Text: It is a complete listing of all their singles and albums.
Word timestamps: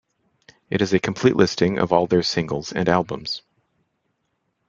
It 0.71 0.81
is 0.81 0.93
a 0.93 0.99
complete 0.99 1.35
listing 1.35 1.77
of 1.77 1.93
all 1.93 2.07
their 2.07 2.23
singles 2.23 2.71
and 2.73 2.89
albums. 2.89 3.43